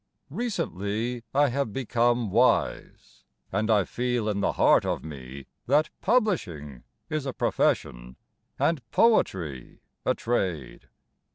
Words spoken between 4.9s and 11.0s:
me That publishing is a profession And poetry a trade.